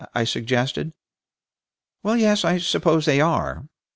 [0.15, 0.93] I suggested.
[2.01, 3.67] "Well, yes, I suppose they are.